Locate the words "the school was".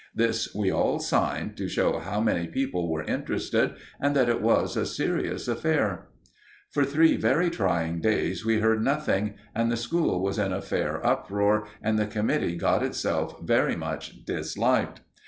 9.71-10.39